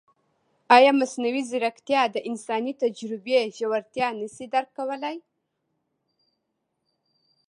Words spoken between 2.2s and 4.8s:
انساني تجربې ژورتیا نه شي درک